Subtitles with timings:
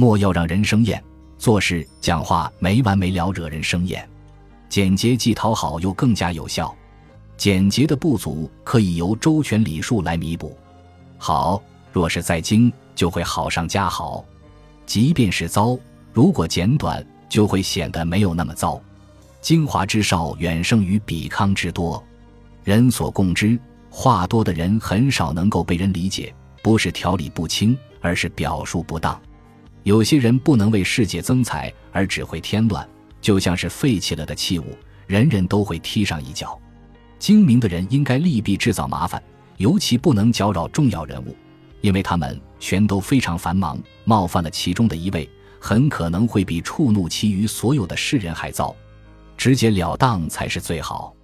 [0.00, 1.04] 莫要让人生厌，
[1.36, 4.08] 做事讲话没完没了，惹人生厌。
[4.66, 6.74] 简洁既讨好又更加有效。
[7.36, 10.56] 简洁的不足可以由周全礼数来弥补。
[11.18, 14.24] 好，若是再精，就会好上加好；
[14.86, 15.78] 即便是糟，
[16.14, 18.80] 如果简短，就会显得没有那么糟。
[19.42, 22.02] 精华之少远胜于比康之多。
[22.64, 23.60] 人所共知，
[23.90, 29.20] 话多的人很少能够被人理解，不是条理不清，而是表述不当。
[29.82, 32.86] 有些人不能为世界增彩，而只会添乱，
[33.20, 36.58] 就像是废弃了的器物，人人都会踢上一脚。
[37.18, 39.22] 精明的人应该利弊制造麻烦，
[39.56, 41.34] 尤其不能搅扰重要人物，
[41.80, 45.28] 因为他们全都非常繁忙，冒犯了其中的一位，
[45.58, 48.74] 很可能会比触怒其余所有的世人还糟。
[49.36, 51.14] 直截了当才是最好。